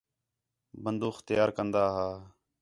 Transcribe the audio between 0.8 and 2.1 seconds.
بندوخ تیار کن٘دا ہا